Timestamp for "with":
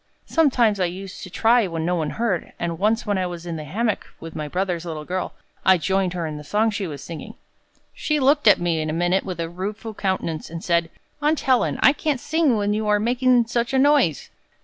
4.19-4.35, 9.23-9.39